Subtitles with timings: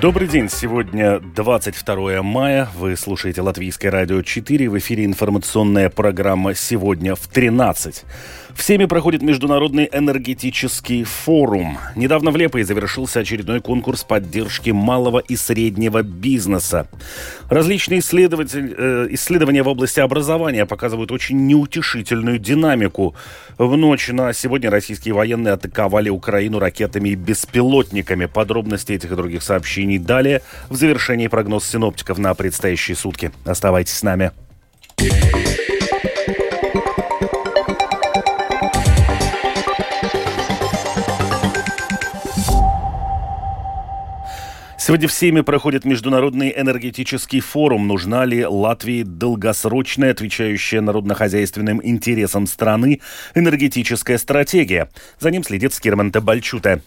[0.00, 0.48] Добрый день.
[0.48, 2.70] Сегодня 22 мая.
[2.74, 4.70] Вы слушаете Латвийское радио 4.
[4.70, 8.04] В эфире информационная программа «Сегодня в 13».
[8.54, 11.78] Всеми проходит Международный энергетический форум.
[11.96, 16.88] Недавно в Лепое завершился очередной конкурс поддержки малого и среднего бизнеса.
[17.48, 23.14] Различные э, исследования в области образования показывают очень неутешительную динамику.
[23.58, 28.26] В ночь на сегодня российские военные атаковали Украину ракетами и беспилотниками.
[28.26, 33.32] Подробности этих и других сообщений далее в завершении прогноз синоптиков на предстоящие сутки.
[33.44, 34.32] Оставайтесь с нами.
[44.90, 47.86] Сегодня в Сейме проходит Международный энергетический форум.
[47.86, 53.00] Нужна ли Латвии долгосрочная, отвечающая народно-хозяйственным интересам страны,
[53.36, 54.90] энергетическая стратегия?
[55.20, 56.82] За ним следит Скирман Табальчута.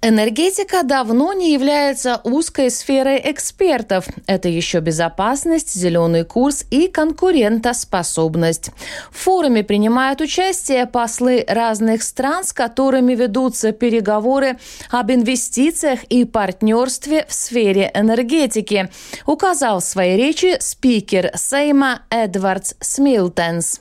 [0.00, 4.06] Энергетика давно не является узкой сферой экспертов.
[4.28, 8.70] Это еще безопасность, зеленый курс и конкурентоспособность.
[9.10, 14.58] В форуме принимают участие послы разных стран, с которыми ведутся переговоры
[14.90, 18.90] об инвестициях и партнерстве в сфере энергетики,
[19.26, 23.80] указал в своей речи спикер Сейма Эдвардс Смилтенс.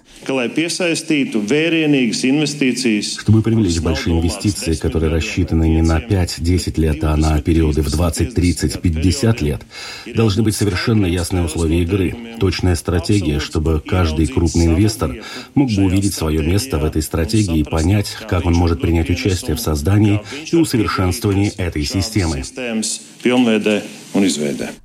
[3.20, 8.34] Чтобы привлечь большие инвестиции, которые рассчитаны не на 5-10 лет, а на периоды в 20,
[8.34, 9.62] 30, 50 лет,
[10.06, 15.16] должны быть совершенно ясные условия игры, точная стратегия, чтобы каждый крупный инвестор
[15.56, 19.56] мог бы увидеть свое место в этой стратегии и понять, как он может принять участие
[19.56, 22.44] в создании и усовершенствовании этой системы.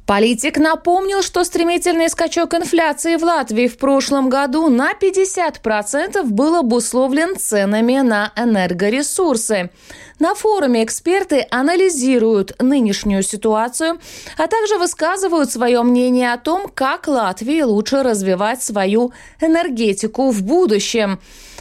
[0.06, 7.36] Политик напомнил, что стремительный скачок инфляции в Латвии в прошлом году на 50% был обусловлен
[7.36, 9.70] ценами на энергоресурсы.
[10.18, 13.98] На форуме эксперты анализируют нынешнюю ситуацию,
[14.36, 21.18] а также высказывают свое мнение о том, как Латвии лучше развивать свою энергетику в будущем.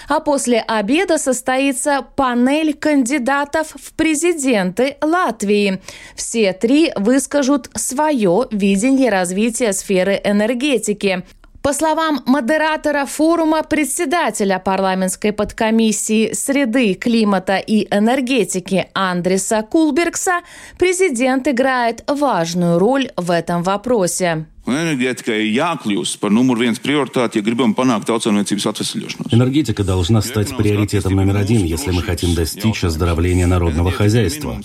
[0.07, 5.81] А после обеда состоится панель кандидатов в президенты Латвии.
[6.15, 11.23] Все три выскажут свое видение развития сферы энергетики.
[11.61, 20.41] По словам модератора форума, председателя парламентской подкомиссии среды, климата и энергетики Андреса Кулбергса,
[20.79, 24.45] президент играет важную роль в этом вопросе.
[24.61, 27.33] Enerģētikai jākļūst par numur viens приоритет,
[27.75, 29.33] panākt tautsāniecības atvesļošanos.
[29.33, 34.61] Энергетика должна стать приоритетом номер один, если мы хотим достичь оздоровления народного хозяйства.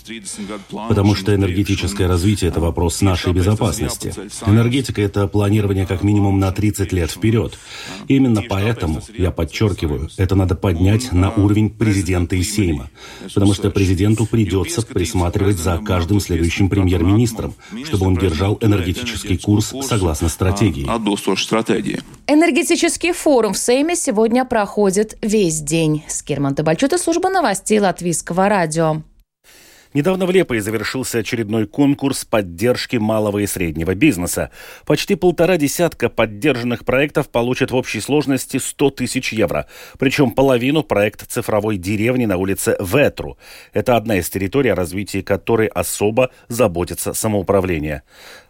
[0.88, 4.12] Потому что энергетическое развитие– это вопрос нашей безопасности.
[4.46, 7.58] Энергетика– это планирование как минимум на 30 лет вперед.
[8.06, 12.90] Именно поэтому, я подчеркиваю, это надо поднять на уровень президента и Сейма.
[13.32, 20.28] Потому что президенту придется присматривать за каждым следующим премьер-министром, чтобы он держал энергетический курс согласно
[20.28, 20.86] стратегии.
[22.26, 26.04] Энергетический форум в Сейме сегодня проходит весь день.
[26.08, 29.02] Скирман Табальчута, служба новостей Латвийского радио.
[29.96, 34.50] Недавно в Лепое завершился очередной конкурс поддержки малого и среднего бизнеса.
[34.84, 39.66] Почти полтора десятка поддержанных проектов получат в общей сложности 100 тысяч евро.
[39.98, 43.38] Причем половину проект цифровой деревни на улице Ветру.
[43.72, 48.02] Это одна из территорий, о развитии которой особо заботится самоуправление.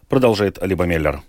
[0.09, 1.21] Продолжает Алиба Меллер.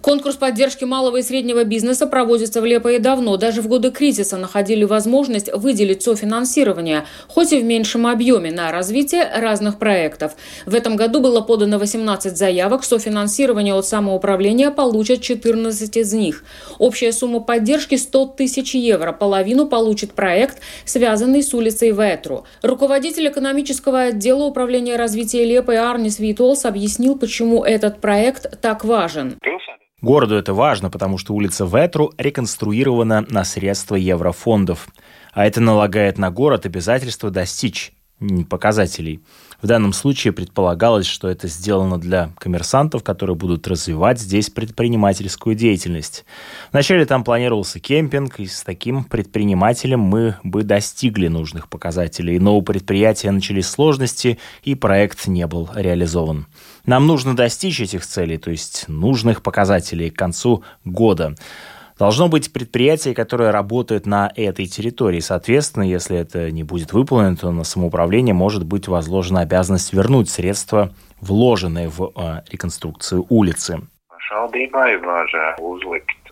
[0.00, 3.36] Конкурс поддержки малого и среднего бизнеса проводится в Лепое давно.
[3.36, 9.28] Даже в годы кризиса находили возможность выделить софинансирование, хоть и в меньшем объеме, на развитие
[9.28, 10.36] разных проектов.
[10.66, 12.84] В этом году было подано 18 заявок.
[12.84, 16.44] Софинансирование от самоуправления получат 14 из них.
[16.78, 19.10] Общая сумма поддержки 100 тысяч евро.
[19.10, 22.44] Половину получит проект, связанный с улицей Ветру.
[22.62, 29.38] Руководитель экономического отдела управления развития Лепы Арнис Витолс объяснил, почему этот проект так важен.
[30.00, 34.88] Городу это важно, потому что улица Ветру реконструирована на средства еврофондов.
[35.32, 37.92] А это налагает на город обязательство достичь
[38.48, 39.20] показателей.
[39.60, 46.24] В данном случае предполагалось, что это сделано для коммерсантов, которые будут развивать здесь предпринимательскую деятельность.
[46.70, 52.62] Вначале там планировался кемпинг, и с таким предпринимателем мы бы достигли нужных показателей, но у
[52.62, 56.46] предприятия начались сложности, и проект не был реализован.
[56.86, 61.34] Нам нужно достичь этих целей, то есть нужных показателей к концу года.
[61.98, 65.18] Должно быть предприятие, которое работает на этой территории.
[65.18, 70.90] Соответственно, если это не будет выполнено, то на самоуправление может быть возложена обязанность вернуть средства,
[71.20, 73.80] вложенные в э, реконструкцию улицы.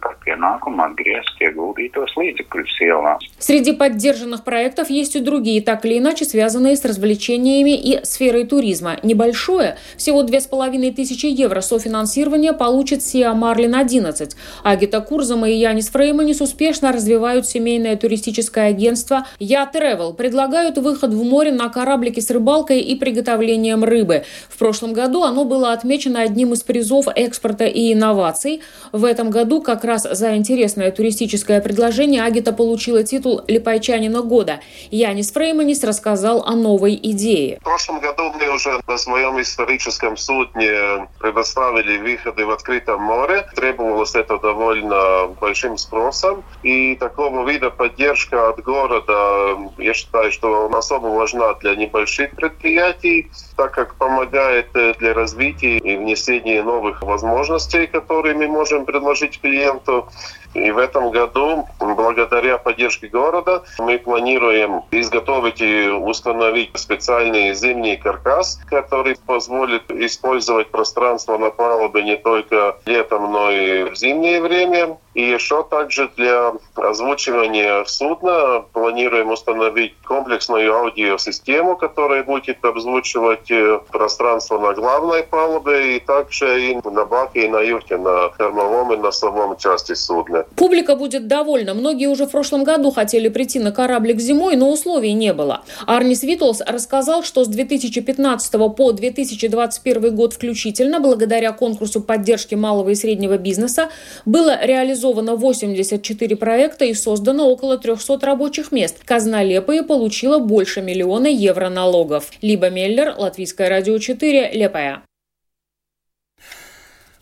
[0.07, 3.25] Par pienākumu atgriezt ieguldītos līdzekļus ielās.
[3.39, 8.97] Среди поддержанных проектов есть и другие, так или иначе связанные с развлечениями и сферой туризма.
[9.03, 14.37] Небольшое, всего 2500 евро софинансирования получит Сиа Марлин 11.
[14.63, 20.15] Агита Курзама и Янис Фрейманис успешно развивают семейное туристическое агентство Я Travel.
[20.15, 24.25] Предлагают выход в море на кораблике с рыбалкой и приготовлением рыбы.
[24.49, 28.63] В прошлом году оно было отмечено одним из призов экспорта и инноваций.
[28.93, 34.61] В этом году как раз за интересное туристическое предложение Агита получила титул «Липайчанина года».
[34.91, 37.59] Янис Фрейманис рассказал о новой идее.
[37.61, 43.47] В прошлом году мы уже на своем историческом судне предоставили выходы в открытом море.
[43.55, 46.45] Требовалось это довольно большим спросом.
[46.63, 53.73] И такого вида поддержка от города, я считаю, что особо важна для небольших предприятий, так
[53.73, 59.41] как помогает для развития и внесения новых возможностей, которые мы можем предложить
[59.81, 60.09] Portanto,
[60.57, 68.59] И в этом году, благодаря поддержке города, мы планируем изготовить и установить специальный зимний каркас,
[68.67, 74.97] который позволит использовать пространство на палубе не только летом, но и в зимнее время.
[75.13, 83.51] И еще также для озвучивания судна планируем установить комплексную аудиосистему, которая будет обзвучивать
[83.91, 88.97] пространство на главной палубе и также и на баке, и на юте, на кормовом и
[88.97, 90.46] носовом части судна.
[90.55, 91.75] Публика будет довольна.
[91.75, 95.63] Многие уже в прошлом году хотели прийти на кораблик зимой, но условий не было.
[95.87, 102.95] Арнис Витлс рассказал, что с 2015 по 2021 год включительно, благодаря конкурсу поддержки малого и
[102.95, 103.91] среднего бизнеса,
[104.25, 108.97] было реализовано 84 проекта и создано около 300 рабочих мест.
[109.05, 112.31] Казна Лепые получила больше миллиона евро налогов.
[112.41, 115.03] Либо Меллер, Латвийское радио 4, Лепая.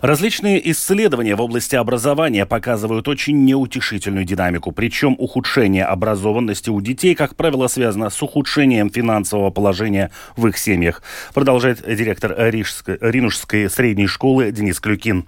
[0.04, 4.70] Различные исследования в области образования показывают очень неутешительную динамику.
[4.70, 11.02] Причем ухудшение образованности у детей, как правило, связано с ухудшением финансового положения в их семьях.
[11.32, 15.24] Продолжает директор Рижской, Ринушской средней школы Денис Клюкин.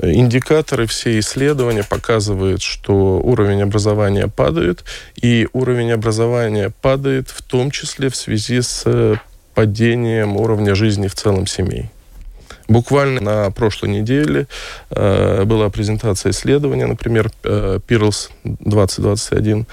[0.00, 4.84] Индикаторы, все исследования показывают, что уровень образования падает,
[5.20, 9.20] и уровень образования падает в том числе в связи с
[9.54, 11.90] падением уровня жизни в целом семей.
[12.72, 14.46] Буквально на прошлой неделе
[14.88, 19.66] э, была презентация исследования, например, э, Pearls 2021.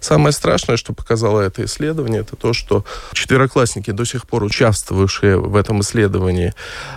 [0.00, 2.84] Самое страшное, что показало это исследование, это то, что
[3.14, 6.52] четвероклассники, до сих пор участвовавшие в этом исследовании,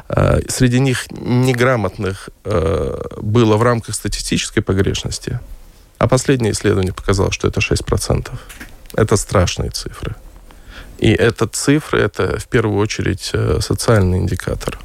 [0.10, 5.40] э, среди них неграмотных э, было в рамках статистической погрешности,
[6.00, 8.30] а последнее исследование показало, что это 6%.
[8.94, 10.16] Это страшные цифры.
[10.98, 14.78] И это цифры, это в первую очередь э, социальный индикатор.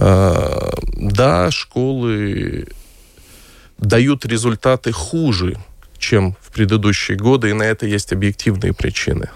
[0.00, 2.68] Э, да, школы
[3.78, 5.58] дают результаты хуже,
[5.98, 9.30] чем в предыдущие годы, и на это есть объективные причины.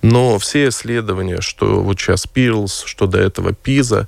[0.00, 4.06] Но все исследования, что вот сейчас Пирлс, что до этого ПИЗа,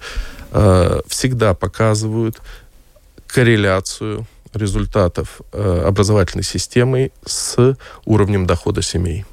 [0.52, 2.40] э, всегда показывают
[3.26, 7.76] корреляцию результатов э, образовательной системы с
[8.06, 9.24] уровнем дохода семей.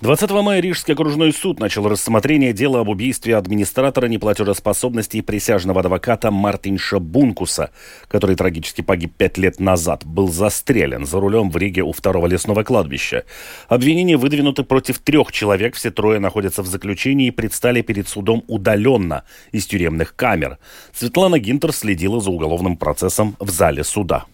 [0.00, 6.30] 20 мая Рижский окружной суд начал рассмотрение дела об убийстве администратора неплатежеспособности и присяжного адвоката
[6.30, 7.70] Мартинша Бункуса,
[8.08, 12.62] который трагически погиб пять лет назад, был застрелен за рулем в Риге у второго лесного
[12.62, 13.24] кладбища.
[13.68, 19.24] Обвинения выдвинуты против трех человек, все трое находятся в заключении и предстали перед судом удаленно
[19.52, 20.56] из тюремных камер.
[20.94, 24.24] Светлана Гинтер следила за уголовным процессом в зале суда.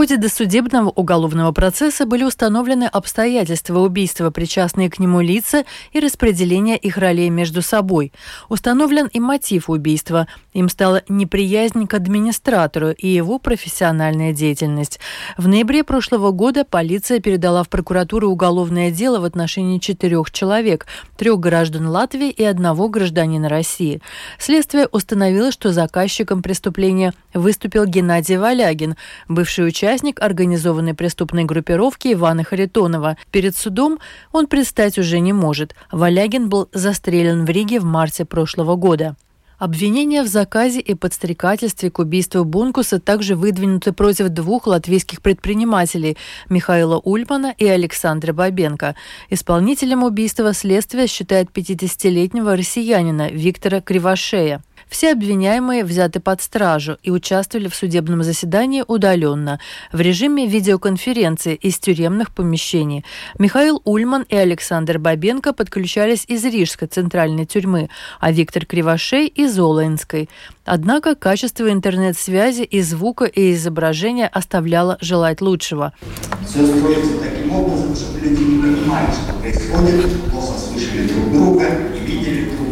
[0.00, 6.96] Ходе досудебного уголовного процесса были установлены обстоятельства убийства, причастные к нему лица и распределения их
[6.96, 8.10] ролей между собой.
[8.48, 10.26] Установлен и мотив убийства.
[10.54, 15.00] Им стала неприязнь к администратору и его профессиональная деятельность.
[15.36, 20.86] В ноябре прошлого года полиция передала в прокуратуру уголовное дело в отношении четырех человек,
[21.18, 24.00] трех граждан Латвии и одного гражданина России.
[24.38, 28.96] Следствие установило, что заказчиком преступления выступил Геннадий Валягин,
[29.28, 33.16] бывший участник участник организованной преступной группировки Ивана Харитонова.
[33.32, 33.98] Перед судом
[34.30, 35.74] он предстать уже не может.
[35.90, 39.16] Валягин был застрелен в Риге в марте прошлого года.
[39.58, 46.16] Обвинения в заказе и подстрекательстве к убийству Бункуса также выдвинуты против двух латвийских предпринимателей–
[46.48, 48.94] Михаила Ульмана и Александра Бабенко.
[49.28, 54.62] Исполнителем убийства следствие считает 50-летнего россиянина Виктора Кривошея.
[54.90, 59.60] Все обвиняемые взяты под стражу и участвовали в судебном заседании удаленно,
[59.92, 63.04] в режиме видеоконференции из тюремных помещений.
[63.38, 70.28] Михаил Ульман и Александр Бабенко подключались из Рижской центральной тюрьмы, а Виктор Кривошей– из Олаинской.
[70.64, 75.92] Однако качество интернет-связи и звука, и изображения оставляло желать лучшего.
[76.44, 82.00] Все строится таким образом, чтобы люди не понимали, что происходит, плохо слышали друг друга, не
[82.00, 82.69] видели друг.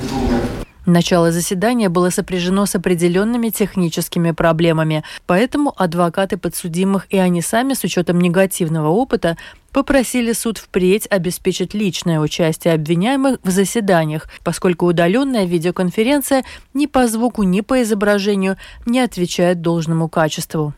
[0.89, 7.85] Начало заседания было сопряжено с определенными техническими проблемами, поэтому адвокаты подсудимых и они сами с
[7.85, 9.37] учетом негативного опыта
[9.71, 16.43] попросили суд впредь обеспечить личное участие обвиняемых в заседаниях, поскольку удаленная видеоконференция
[16.73, 20.73] ни по звуку, ни по изображению не отвечает должному качеству.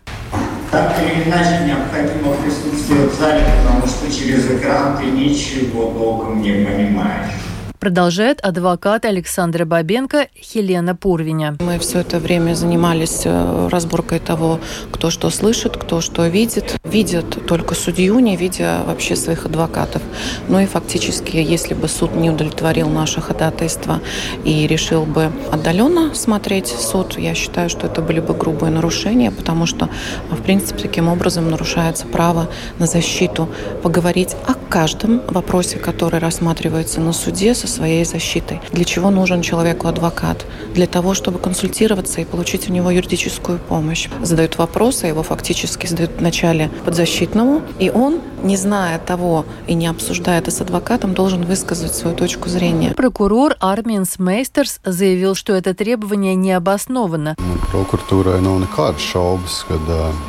[0.72, 6.64] Так или иначе необходимо присутствие в зале, потому что через экран ты ничего толком не
[6.64, 7.49] понимаешь
[7.80, 11.56] продолжает адвокат Александра Бабенко Хелена Пурвиня.
[11.60, 14.60] Мы все это время занимались э, разборкой того,
[14.92, 16.76] кто что слышит, кто что видит.
[16.84, 20.02] Видят только судью, не видя вообще своих адвокатов.
[20.48, 24.00] Ну и фактически, если бы суд не удовлетворил наше ходатайство
[24.44, 29.64] и решил бы отдаленно смотреть суд, я считаю, что это были бы грубые нарушения, потому
[29.64, 29.88] что,
[30.30, 33.48] в принципе, таким образом нарушается право на защиту
[33.82, 38.60] поговорить о каждом вопросе, который рассматривается на суде со своей защитой.
[38.72, 40.44] Для чего нужен человеку адвокат?
[40.74, 44.08] Для того, чтобы консультироваться и получить у него юридическую помощь.
[44.22, 50.40] Задают вопросы, его фактически задают вначале подзащитному, и он, не зная того и не обсуждая
[50.40, 52.92] это с адвокатом, должен высказать свою точку зрения.
[52.94, 57.36] Прокурор Арминс Мейстерс заявил, что это требование не обосновано.
[57.70, 59.78] Прокуратуrai nav nekādas šaubas, ka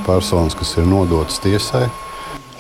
[0.05, 1.88] personas, kas ir nodotas tiesai,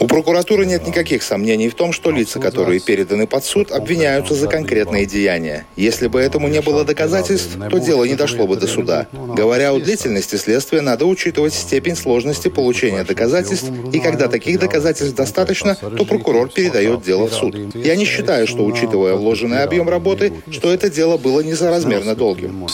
[0.01, 4.47] у прокуратуры нет никаких сомнений в том, что лица, которые переданы под суд, обвиняются за
[4.47, 5.67] конкретные деяния.
[5.75, 9.05] Если бы этому не было доказательств, то дело не дошло бы до суда.
[9.11, 15.75] Говоря о длительности следствия, надо учитывать степень сложности получения доказательств, и когда таких доказательств достаточно,
[15.75, 17.55] то прокурор передает дело в суд.
[17.75, 22.65] Я не считаю, что, учитывая вложенный объем работы, что это дело было несоразмерно долгим.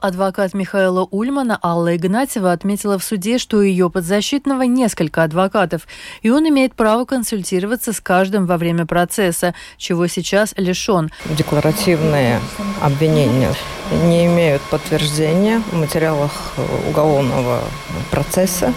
[0.00, 5.87] Адвокат Михаила Ульмана Алла Игнатьева отметила в суде, что у ее подзащитного несколько адвокатов,
[6.22, 11.10] и он имеет право консультироваться с каждым во время процесса, чего сейчас лишен.
[11.26, 12.40] Декларативные
[12.80, 13.54] обвинения
[14.04, 16.54] не имеют подтверждения в материалах
[16.88, 17.62] уголовного
[18.10, 18.72] процесса.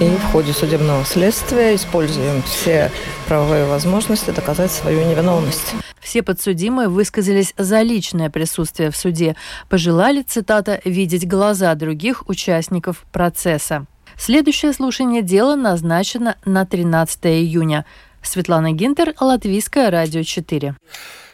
[0.00, 2.92] И в ходе судебного следствия используем все
[3.26, 5.74] правовые возможности доказать свою невиновность.
[6.00, 9.34] Все подсудимые высказались за личное присутствие в суде.
[9.68, 13.86] Пожелали, цитата, «видеть глаза других участников процесса».
[14.18, 17.86] Следующее слушание дела назначено на 13 июня.
[18.20, 20.74] Светлана Гинтер, Латвийское радио 4.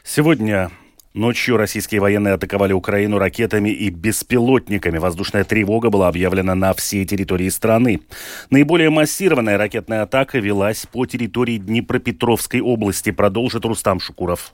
[0.04, 0.70] Сегодня
[1.14, 4.98] Ночью российские военные атаковали Украину ракетами и беспилотниками.
[4.98, 8.00] Воздушная тревога была объявлена на всей территории страны.
[8.50, 14.52] Наиболее массированная ракетная атака велась по территории Днепропетровской области, продолжит Рустам Шукуров.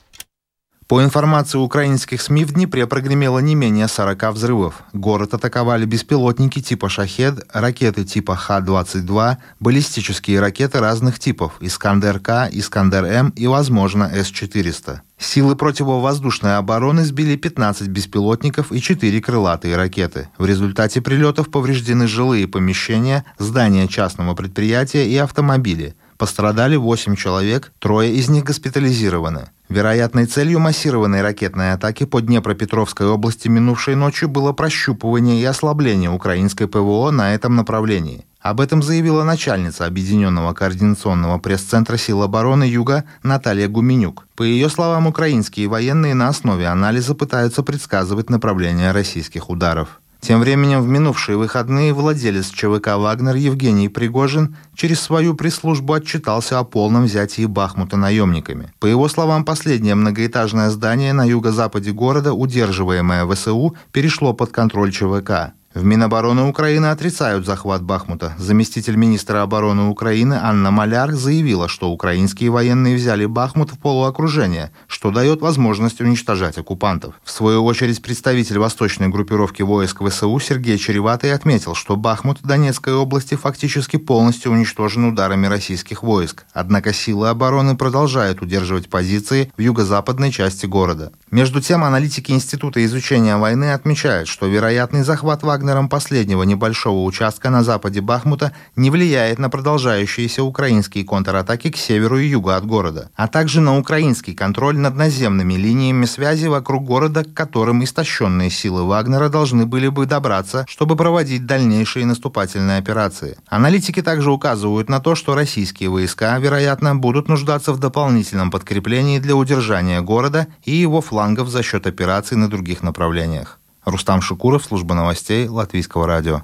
[0.91, 4.83] По информации украинских СМИ, в Днепре прогремело не менее 40 взрывов.
[4.91, 13.47] Город атаковали беспилотники типа «Шахед», ракеты типа Х-22, баллистические ракеты разных типов «Искандер-К», «Искандер-М» и,
[13.47, 14.99] возможно, С-400.
[15.17, 20.27] Силы противовоздушной обороны сбили 15 беспилотников и 4 крылатые ракеты.
[20.37, 25.95] В результате прилетов повреждены жилые помещения, здания частного предприятия и автомобили.
[26.17, 29.47] Пострадали 8 человек, трое из них госпитализированы.
[29.71, 36.67] Вероятной целью массированной ракетной атаки по Днепропетровской области минувшей ночью было прощупывание и ослабление украинской
[36.67, 38.25] ПВО на этом направлении.
[38.41, 44.27] Об этом заявила начальница Объединенного координационного пресс-центра сил обороны Юга Наталья Гуменюк.
[44.35, 50.00] По ее словам, украинские военные на основе анализа пытаются предсказывать направление российских ударов.
[50.21, 56.63] Тем временем в минувшие выходные владелец ЧВК «Вагнер» Евгений Пригожин через свою пресс-службу отчитался о
[56.63, 58.71] полном взятии Бахмута наемниками.
[58.79, 65.53] По его словам, последнее многоэтажное здание на юго-западе города, удерживаемое ВСУ, перешло под контроль ЧВК.
[65.73, 68.35] В Минобороны Украины отрицают захват Бахмута.
[68.37, 75.11] Заместитель министра обороны Украины Анна Маляр заявила, что украинские военные взяли Бахмут в полуокружение, что
[75.11, 77.15] дает возможность уничтожать оккупантов.
[77.23, 83.35] В свою очередь представитель восточной группировки войск ВСУ Сергей Череватый отметил, что Бахмут Донецкой области
[83.35, 86.43] фактически полностью уничтожен ударами российских войск.
[86.51, 91.13] Однако силы обороны продолжают удерживать позиции в юго-западной части города.
[91.31, 97.51] Между тем, аналитики Института изучения войны отмечают, что вероятный захват Вагнера Вагнером последнего небольшого участка
[97.51, 103.11] на западе Бахмута не влияет на продолжающиеся украинские контратаки к северу и югу от города,
[103.15, 108.87] а также на украинский контроль над наземными линиями связи вокруг города, к которым истощенные силы
[108.87, 113.37] Вагнера должны были бы добраться, чтобы проводить дальнейшие наступательные операции.
[113.47, 119.35] Аналитики также указывают на то, что российские войска, вероятно, будут нуждаться в дополнительном подкреплении для
[119.35, 123.60] удержания города и его флангов за счет операций на других направлениях.
[123.85, 126.43] Рустам Шукуров, служба новостей Латвийского радио.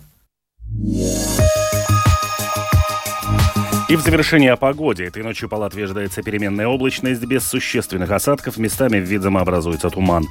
[3.90, 5.06] И в завершении о погоде.
[5.06, 8.58] Этой ночью по Латвии ожидается переменная облачность без существенных осадков.
[8.58, 10.26] Местами, видимо, образуется туман.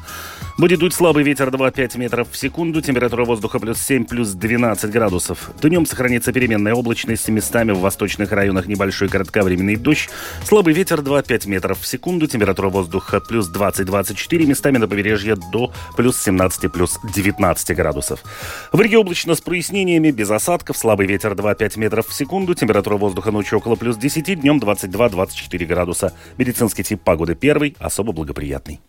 [0.58, 2.82] Будет дуть слабый ветер 2-5 метров в секунду.
[2.82, 5.52] Температура воздуха плюс 7, плюс 12 градусов.
[5.62, 7.26] Днем сохранится переменная облачность.
[7.30, 10.10] Местами в восточных районах небольшой кратковременный дождь.
[10.44, 12.26] Слабый ветер 2-5 метров в секунду.
[12.26, 14.44] Температура воздуха плюс 20-24.
[14.44, 18.22] Местами на побережье до плюс 17, плюс 19 градусов.
[18.70, 20.76] В Риге облачно с прояснениями, без осадков.
[20.76, 22.54] Слабый ветер 2-5 метров в секунду.
[22.54, 26.12] Температура воздуха ночью ночью около плюс 10, днем 22-24 градуса.
[26.36, 28.80] Медицинский тип погоды первый, особо благоприятный.